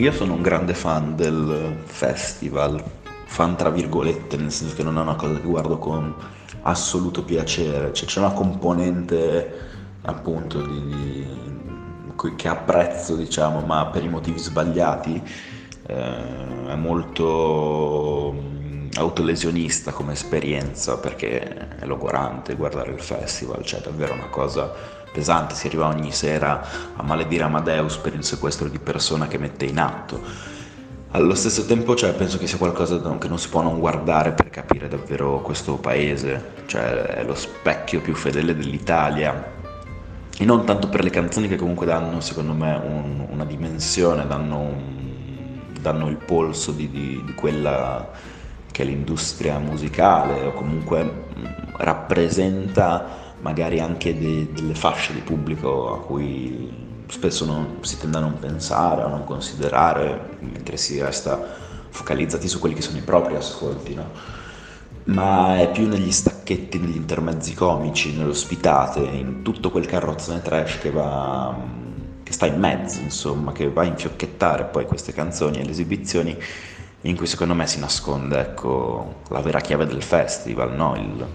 io 0.00 0.12
sono 0.12 0.32
un 0.32 0.40
grande 0.40 0.72
fan 0.72 1.14
del 1.14 1.76
festival, 1.84 2.82
fan 3.26 3.54
tra 3.54 3.68
virgolette, 3.68 4.38
nel 4.38 4.50
senso 4.50 4.74
che 4.74 4.82
non 4.82 4.96
è 4.96 5.00
una 5.02 5.14
cosa 5.14 5.34
che 5.34 5.46
guardo 5.46 5.76
con 5.76 6.14
assoluto 6.62 7.22
piacere, 7.22 7.92
cioè, 7.92 8.08
c'è 8.08 8.18
una 8.20 8.32
componente 8.32 9.68
appunto 10.02 10.62
di, 10.62 10.88
di, 10.88 12.34
che 12.34 12.48
apprezzo, 12.48 13.14
diciamo, 13.14 13.60
ma 13.60 13.86
per 13.86 14.02
i 14.02 14.08
motivi 14.08 14.38
sbagliati, 14.38 15.22
eh, 15.86 16.68
è 16.68 16.74
molto 16.76 18.34
mm, 18.34 18.88
autolesionista 18.94 19.92
come 19.92 20.12
esperienza 20.12 20.96
perché 20.96 21.76
è 21.76 21.84
logorante 21.84 22.56
guardare 22.56 22.92
il 22.92 23.00
festival, 23.00 23.62
cioè 23.64 23.80
è 23.80 23.82
davvero 23.82 24.14
una 24.14 24.28
cosa 24.28 24.72
pesante, 25.12 25.54
si 25.54 25.66
arriva 25.66 25.86
ogni 25.86 26.12
sera 26.12 26.62
a 26.96 27.02
maledire 27.02 27.44
Amadeus 27.44 27.96
per 27.96 28.14
il 28.14 28.24
sequestro 28.24 28.68
di 28.68 28.78
persona 28.78 29.26
che 29.26 29.38
mette 29.38 29.64
in 29.64 29.78
atto. 29.78 30.20
Allo 31.12 31.34
stesso 31.34 31.66
tempo 31.66 31.96
cioè, 31.96 32.12
penso 32.12 32.38
che 32.38 32.46
sia 32.46 32.56
qualcosa 32.56 33.00
che 33.18 33.28
non 33.28 33.38
si 33.38 33.48
può 33.48 33.62
non 33.62 33.80
guardare 33.80 34.30
per 34.30 34.48
capire 34.48 34.86
davvero 34.86 35.40
questo 35.40 35.74
paese, 35.74 36.52
cioè 36.66 37.02
è 37.02 37.24
lo 37.24 37.34
specchio 37.34 38.00
più 38.00 38.14
fedele 38.14 38.54
dell'Italia 38.54 39.58
e 40.40 40.44
non 40.46 40.64
tanto 40.64 40.88
per 40.88 41.04
le 41.04 41.10
canzoni 41.10 41.48
che 41.48 41.56
comunque 41.56 41.84
danno 41.84 42.20
secondo 42.20 42.54
me 42.54 42.72
un, 42.74 43.26
una 43.28 43.44
dimensione, 43.44 44.26
danno, 44.26 44.58
un, 44.58 45.60
danno 45.80 46.08
il 46.08 46.16
polso 46.16 46.72
di, 46.72 46.88
di, 46.88 47.22
di, 47.26 47.34
quella 47.34 48.08
che 48.70 48.82
è 48.82 48.86
l'industria 48.86 49.58
musicale 49.58 50.46
o 50.46 50.52
comunque 50.52 51.02
mh, 51.02 51.74
rappresenta 51.76 53.29
magari 53.40 53.80
anche 53.80 54.18
de, 54.18 54.52
delle 54.52 54.74
fasce 54.74 55.12
di 55.12 55.20
pubblico 55.20 55.94
a 55.94 56.00
cui 56.00 56.88
spesso 57.08 57.44
non, 57.44 57.78
si 57.80 57.98
tende 57.98 58.18
a 58.18 58.20
non 58.20 58.38
pensare, 58.38 59.02
a 59.02 59.08
non 59.08 59.24
considerare, 59.24 60.36
mentre 60.40 60.76
si 60.76 61.00
resta 61.00 61.38
focalizzati 61.88 62.48
su 62.48 62.58
quelli 62.60 62.74
che 62.74 62.82
sono 62.82 62.98
i 62.98 63.02
propri 63.02 63.34
ascolti, 63.34 63.94
no? 63.94 64.38
ma 65.04 65.58
è 65.58 65.70
più 65.70 65.88
negli 65.88 66.12
stacchetti, 66.12 66.78
negli 66.78 66.96
intermezzi 66.96 67.54
comici, 67.54 68.16
nell'ospitate, 68.16 69.00
in 69.00 69.42
tutto 69.42 69.70
quel 69.70 69.86
carrozzone 69.86 70.42
trash 70.42 70.78
che 70.78 70.90
va 70.90 71.78
che 72.22 72.36
sta 72.36 72.46
in 72.46 72.60
mezzo, 72.60 73.00
insomma, 73.00 73.50
che 73.50 73.68
va 73.68 73.82
a 73.82 73.86
infiocchettare 73.86 74.64
poi 74.66 74.86
queste 74.86 75.12
canzoni 75.12 75.58
e 75.58 75.64
le 75.64 75.70
esibizioni 75.72 76.36
in 77.02 77.16
cui 77.16 77.26
secondo 77.26 77.54
me 77.54 77.66
si 77.66 77.80
nasconde 77.80 78.38
ecco, 78.38 79.22
la 79.30 79.40
vera 79.40 79.60
chiave 79.60 79.84
del 79.84 80.02
festival, 80.02 80.72
no? 80.72 80.94
il, 80.94 81.26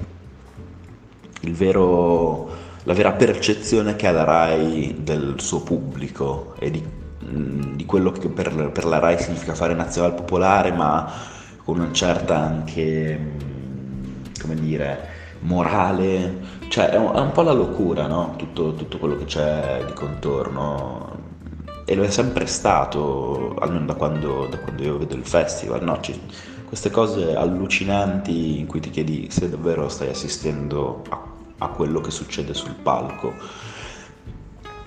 vero, 1.51 2.49
la 2.83 2.93
vera 2.93 3.11
percezione 3.11 3.95
che 3.95 4.07
ha 4.07 4.11
la 4.11 4.23
RAI 4.23 4.97
del 4.99 5.35
suo 5.38 5.61
pubblico 5.61 6.55
e 6.59 6.71
di, 6.71 6.83
mm, 7.25 7.75
di 7.75 7.85
quello 7.85 8.11
che 8.11 8.29
per, 8.29 8.71
per, 8.71 8.85
la 8.85 8.99
RAI 8.99 9.19
significa 9.19 9.55
fare 9.55 9.73
nazionale 9.73 10.13
popolare, 10.13 10.71
ma 10.71 11.11
con 11.63 11.79
una 11.79 11.91
certa 11.91 12.38
anche, 12.38 13.17
mm, 13.19 14.03
come 14.39 14.55
dire, 14.55 15.13
morale, 15.39 16.38
cioè 16.69 16.89
è 16.89 16.97
un, 16.97 17.16
è 17.16 17.19
un 17.19 17.31
po' 17.31 17.41
la 17.41 17.53
locura, 17.53 18.07
no? 18.07 18.33
tutto, 18.38 18.73
tutto 18.73 18.97
quello 18.97 19.17
che 19.17 19.25
c'è 19.25 19.83
di 19.85 19.93
contorno 19.93 21.23
e 21.85 21.93
lo 21.93 22.03
è 22.03 22.09
sempre 22.09 22.47
stato, 22.47 23.55
almeno 23.59 23.85
da 23.85 23.93
quando, 23.93 24.47
da 24.47 24.57
quando 24.57 24.83
io 24.83 24.97
vedo 24.97 25.13
il 25.13 25.25
festival, 25.25 25.83
no? 25.83 26.01
Ci, 26.01 26.19
queste 26.66 26.89
cose 26.89 27.35
allucinanti 27.35 28.59
in 28.59 28.66
cui 28.66 28.79
ti 28.79 28.89
chiedi 28.89 29.27
se 29.29 29.49
davvero 29.49 29.88
stai 29.88 30.09
assistendo 30.09 31.03
a 31.09 31.34
a 31.59 31.67
quello 31.70 32.02
che 32.02 32.11
succede 32.11 32.53
sul 32.53 32.75
palco. 32.75 33.34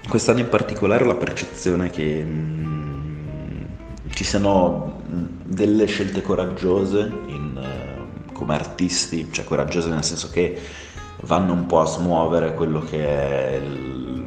Quest'anno 0.09 0.41
in 0.41 0.49
particolare 0.49 1.05
ho 1.05 1.07
la 1.07 1.17
percezione 1.17 1.91
che 1.91 2.23
mh, 2.23 2.29
mm, 2.31 3.65
ci 4.11 4.25
siano 4.25 5.03
mm, 5.11 5.25
delle 5.45 5.87
scelte 5.87 6.23
coraggiose 6.23 7.13
in, 7.27 8.07
uh, 8.27 8.33
come 8.33 8.55
artisti, 8.55 9.29
cioè 9.31 9.45
coraggiose 9.45 9.91
nel 9.91 10.05
senso 10.05 10.31
che 10.31 10.61
vanno 11.23 11.53
un 11.53 11.67
po' 11.67 11.81
a 11.81 11.87
smuovere 11.87 12.55
quello 12.55 12.81
che 12.81 13.07
è 13.07 13.57
il, 13.57 14.27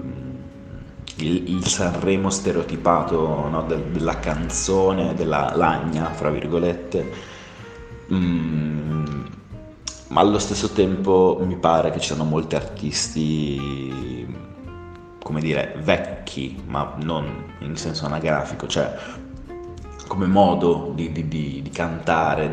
il, 1.17 1.49
il 1.55 1.65
Sanremo 1.65 2.29
stereotipato 2.29 3.47
no, 3.49 3.63
del, 3.63 3.83
della 3.85 4.19
canzone, 4.19 5.13
della 5.15 5.53
lagna, 5.55 6.11
fra 6.11 6.29
virgolette. 6.29 7.29
Mm, 8.13 9.25
ma 10.11 10.19
allo 10.19 10.39
stesso 10.39 10.69
tempo 10.69 11.39
mi 11.41 11.55
pare 11.55 11.89
che 11.89 11.99
ci 11.99 12.07
siano 12.07 12.25
molti 12.25 12.55
artisti, 12.55 14.27
come 15.23 15.39
dire, 15.39 15.75
vecchi, 15.81 16.61
ma 16.67 16.95
non 16.97 17.53
in 17.59 17.77
senso 17.77 18.05
anagrafico, 18.05 18.67
cioè 18.67 18.93
come 20.07 20.25
modo 20.27 20.91
di, 20.93 21.13
di, 21.13 21.29
di, 21.29 21.61
di 21.61 21.69
cantare, 21.69 22.51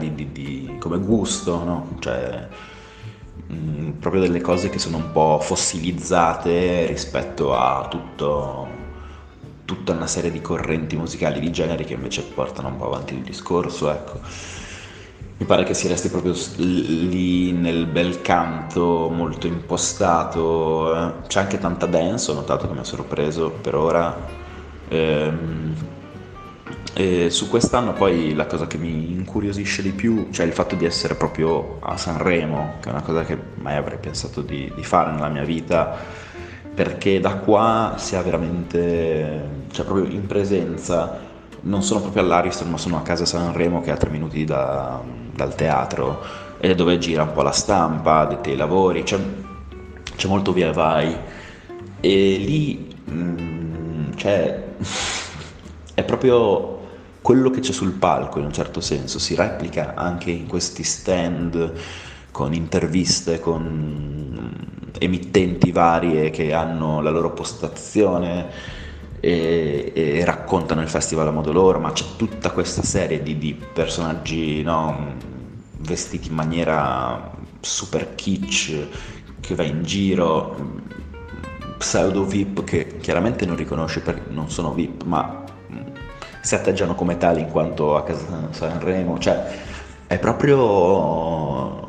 come 0.78 0.98
gusto, 0.98 1.64
no? 1.64 1.96
Cioè, 1.98 2.46
mh, 3.48 3.54
mm, 3.54 3.90
proprio 3.98 4.22
delle 4.22 4.40
cose 4.40 4.68
che 4.68 4.78
sono 4.78 4.98
un 4.98 5.10
po' 5.10 5.40
fossilizzate 5.42 6.86
rispetto 6.86 7.56
a 7.56 7.88
tutto, 7.90 8.68
tutta 9.64 9.92
una 9.92 10.06
serie 10.06 10.30
di 10.30 10.40
correnti 10.40 10.94
musicali 10.96 11.40
di 11.40 11.50
generi 11.50 11.84
che 11.84 11.94
invece 11.94 12.22
portano 12.22 12.68
un 12.68 12.76
po' 12.76 12.86
avanti 12.86 13.14
il 13.14 13.22
discorso, 13.22 13.90
ecco 13.90 14.66
pare 15.48 15.64
che 15.64 15.72
si 15.72 15.88
resti 15.88 16.10
proprio 16.10 16.34
lì 16.56 17.52
nel 17.52 17.86
bel 17.86 18.20
canto 18.20 19.08
molto 19.08 19.46
impostato, 19.46 20.94
eh. 20.94 21.12
c'è 21.26 21.40
anche 21.40 21.58
tanta 21.58 21.86
dance, 21.86 22.30
ho 22.30 22.34
notato 22.34 22.66
che 22.68 22.74
mi 22.74 22.80
ha 22.80 22.84
sorpreso 22.84 23.50
per 23.50 23.74
ora. 23.74 24.14
Ehm, 24.88 25.74
e 26.92 27.30
su 27.30 27.48
quest'anno 27.48 27.94
poi 27.94 28.34
la 28.34 28.44
cosa 28.44 28.66
che 28.66 28.76
mi 28.76 29.10
incuriosisce 29.10 29.80
di 29.80 29.92
più, 29.92 30.28
cioè 30.32 30.44
il 30.44 30.52
fatto 30.52 30.74
di 30.74 30.84
essere 30.84 31.14
proprio 31.14 31.78
a 31.80 31.96
Sanremo, 31.96 32.74
che 32.80 32.90
è 32.90 32.92
una 32.92 33.02
cosa 33.02 33.24
che 33.24 33.38
mai 33.54 33.76
avrei 33.76 33.98
pensato 33.98 34.42
di, 34.42 34.70
di 34.74 34.84
fare 34.84 35.12
nella 35.12 35.28
mia 35.28 35.44
vita, 35.44 35.96
perché 36.74 37.20
da 37.20 37.36
qua 37.36 37.94
si 37.96 38.16
ha 38.16 38.22
veramente, 38.22 39.64
cioè 39.70 39.86
proprio 39.86 40.04
in 40.12 40.26
presenza 40.26 41.27
non 41.62 41.82
sono 41.82 42.00
proprio 42.00 42.22
all'Ariston, 42.22 42.70
ma 42.70 42.78
sono 42.78 42.96
a 42.96 43.02
casa 43.02 43.24
Sanremo 43.24 43.80
che 43.80 43.90
è 43.90 43.92
a 43.92 43.96
tre 43.96 44.10
minuti 44.10 44.44
da, 44.44 45.00
dal 45.34 45.54
teatro 45.54 46.46
ed 46.58 46.70
è 46.70 46.74
dove 46.74 46.98
gira 46.98 47.22
un 47.22 47.32
po' 47.32 47.42
la 47.42 47.52
stampa, 47.52 48.24
dei 48.42 48.56
lavori, 48.56 49.02
c'è, 49.02 49.18
c'è, 50.16 50.28
molto 50.28 50.52
via 50.52 50.72
vai. 50.72 51.16
E 52.00 52.36
lì 52.38 52.94
mh, 53.04 53.12
mm, 53.12 54.10
c'è, 54.14 54.64
è 55.94 56.02
proprio 56.04 56.76
quello 57.20 57.50
che 57.50 57.60
c'è 57.60 57.72
sul 57.72 57.92
palco 57.92 58.38
in 58.38 58.46
un 58.46 58.52
certo 58.52 58.80
senso, 58.80 59.18
si 59.18 59.34
replica 59.34 59.94
anche 59.94 60.30
in 60.30 60.46
questi 60.46 60.82
stand 60.82 61.72
con 62.30 62.54
interviste 62.54 63.40
con 63.40 64.66
emittenti 64.98 65.72
varie 65.72 66.30
che 66.30 66.52
hanno 66.52 67.00
la 67.00 67.10
loro 67.10 67.32
postazione 67.32 68.46
e, 69.20 69.87
raccontano 70.24 70.80
il 70.82 70.88
festival 70.88 71.28
a 71.28 71.30
modo 71.30 71.52
loro, 71.52 71.78
ma 71.78 71.92
c'è 71.92 72.04
tutta 72.16 72.50
questa 72.50 72.82
serie 72.82 73.22
di, 73.22 73.38
di 73.38 73.54
personaggi 73.54 74.62
no, 74.62 75.14
vestiti 75.78 76.28
in 76.28 76.34
maniera 76.34 77.30
super 77.60 78.14
kitsch 78.14 78.86
che 79.40 79.54
va 79.54 79.62
in 79.62 79.82
giro, 79.82 80.56
pseudo 81.78 82.24
VIP 82.24 82.64
che 82.64 82.98
chiaramente 82.98 83.46
non 83.46 83.56
riconosce 83.56 84.00
perché 84.00 84.30
non 84.30 84.50
sono 84.50 84.72
VIP, 84.72 85.04
ma 85.04 85.44
si 86.40 86.54
atteggiano 86.54 86.94
come 86.94 87.16
tali 87.18 87.40
in 87.40 87.48
quanto 87.48 87.96
a 87.96 88.02
casa 88.02 88.48
Sanremo, 88.50 89.18
cioè 89.18 89.44
è 90.06 90.18
proprio, 90.18 91.88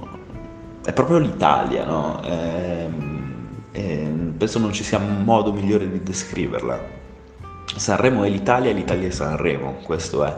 è 0.83 0.93
proprio 0.93 1.17
l'Italia, 1.17 1.85
no? 1.85 2.21
E, 2.23 2.89
e 3.71 4.11
penso 4.37 4.59
non 4.59 4.73
ci 4.73 4.83
sia 4.83 4.99
modo 4.99 5.53
migliore 5.53 5.89
di 5.89 6.03
descriverla. 6.03 6.98
Sanremo 7.75 8.23
è 8.23 8.29
l'Italia 8.29 8.71
e 8.71 8.73
l'Italia 8.73 9.07
è 9.07 9.11
Sanremo, 9.11 9.79
questo 9.83 10.23
è. 10.25 10.35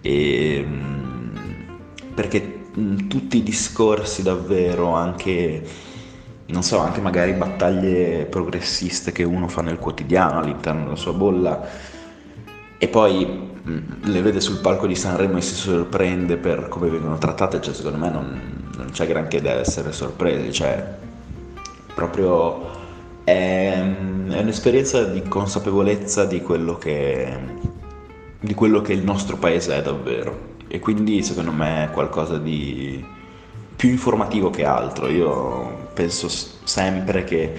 E, 0.00 0.56
ehm, 0.56 1.32
perché 2.14 2.60
tutti 3.08 3.38
i 3.38 3.42
discorsi 3.42 4.22
davvero, 4.22 4.94
anche, 4.94 5.62
non 6.46 6.62
so, 6.62 6.78
anche 6.78 7.00
magari 7.00 7.32
battaglie 7.32 8.24
progressiste 8.24 9.12
che 9.12 9.24
uno 9.24 9.48
fa 9.48 9.62
nel 9.62 9.78
quotidiano 9.78 10.40
all'interno 10.40 10.84
della 10.84 10.96
sua 10.96 11.12
bolla 11.12 11.68
e 12.78 12.88
poi 12.88 13.50
le 13.64 14.22
vede 14.22 14.40
sul 14.40 14.58
palco 14.58 14.86
di 14.86 14.96
Sanremo 14.96 15.38
e 15.38 15.40
si 15.40 15.54
sorprende 15.54 16.36
per 16.36 16.68
come 16.68 16.88
vengono 16.88 17.18
trattate, 17.18 17.60
cioè 17.60 17.74
secondo 17.74 17.98
me 17.98 18.10
non, 18.10 18.70
non 18.76 18.90
c'è 18.90 19.06
granché 19.06 19.40
da 19.40 19.52
essere 19.52 19.92
sorpresi, 19.92 20.52
cioè 20.52 20.84
proprio 21.94 22.81
è, 23.24 23.72
è 23.72 24.40
un'esperienza 24.40 25.04
di 25.04 25.22
consapevolezza 25.22 26.24
di 26.24 26.40
quello, 26.40 26.76
che, 26.76 27.36
di 28.40 28.54
quello 28.54 28.80
che 28.80 28.92
il 28.92 29.04
nostro 29.04 29.36
paese 29.36 29.76
è 29.76 29.82
davvero 29.82 30.50
e 30.68 30.78
quindi 30.78 31.22
secondo 31.22 31.52
me 31.52 31.84
è 31.84 31.90
qualcosa 31.90 32.38
di 32.38 33.04
più 33.76 33.90
informativo 33.90 34.50
che 34.50 34.64
altro. 34.64 35.08
Io 35.08 35.88
penso 35.92 36.28
sempre 36.28 37.24
che 37.24 37.52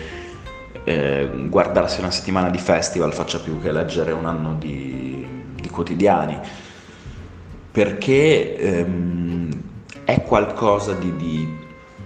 eh, 0.84 1.30
guardarsi 1.48 2.00
una 2.00 2.12
settimana 2.12 2.50
di 2.50 2.58
festival 2.58 3.14
faccia 3.14 3.40
più 3.40 3.62
che 3.62 3.72
leggere 3.72 4.12
un 4.12 4.26
anno 4.26 4.56
di, 4.58 5.26
di 5.56 5.70
quotidiani, 5.70 6.40
perché 7.72 8.58
ehm, 8.58 9.62
è 10.06 10.22
qualcosa 10.24 10.94
di, 10.94 11.16
di, 11.16 11.58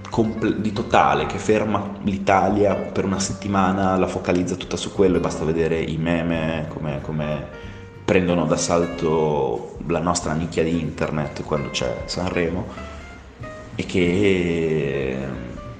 comple- 0.09 0.61
di, 0.61 0.71
totale 0.73 1.25
che 1.25 1.37
ferma 1.37 1.97
l'Italia 2.03 2.75
per 2.75 3.05
una 3.05 3.19
settimana, 3.19 3.97
la 3.97 4.07
focalizza 4.07 4.55
tutta 4.55 4.77
su 4.77 4.93
quello 4.93 5.17
e 5.17 5.19
basta 5.19 5.45
vedere 5.45 5.79
i 5.79 5.97
meme 5.97 6.65
come, 6.69 7.01
come 7.01 7.47
prendono 8.03 8.45
d'assalto 8.45 9.77
la 9.87 9.99
nostra 9.99 10.33
nicchia 10.33 10.63
di 10.63 10.79
internet 10.79 11.43
quando 11.43 11.69
c'è 11.71 12.03
Sanremo 12.05 12.65
e 13.75 13.85
che 13.85 15.17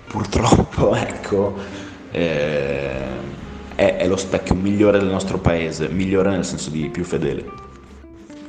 purtroppo 0.07 0.93
ecco 0.95 1.55
eh, 2.11 3.25
è, 3.75 3.97
è 3.97 4.07
lo 4.07 4.17
specchio 4.17 4.55
migliore 4.55 4.99
del 4.99 5.09
nostro 5.09 5.37
paese, 5.37 5.87
migliore 5.87 6.31
nel 6.31 6.45
senso 6.45 6.69
di 6.69 6.89
più 6.89 7.03
fedele. 7.03 7.45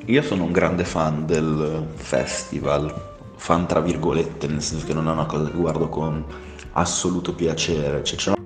Io 0.07 0.23
sono 0.23 0.45
un 0.45 0.53
grande 0.53 0.85
fan 0.85 1.27
del 1.27 1.87
festival, 1.95 3.17
fan 3.39 3.67
tra 3.67 3.81
virgolette, 3.81 4.47
nel 4.49 4.63
senso 4.63 4.85
che 4.85 4.93
non 4.93 5.09
è 5.09 5.13
una 5.13 5.27
cosa 5.27 5.49
che 5.51 5.57
guardo 5.57 5.89
con 5.89 6.25
assoluto 6.73 7.35
piacere, 7.35 8.05
cioè, 8.05 8.19
c'è 8.19 8.38